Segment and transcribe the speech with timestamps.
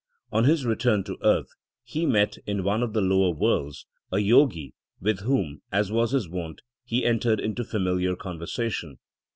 [0.31, 1.49] On his return to earth
[1.83, 6.27] he met in one of the lower worlds a Jogi with whom, as was his
[6.27, 8.97] wont, he entered into familiar conversation.